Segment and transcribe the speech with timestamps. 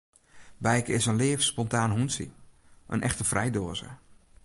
[0.57, 2.29] Bijke is in leaf, spontaan hûntsje,
[2.89, 3.87] in echte frijdoaze.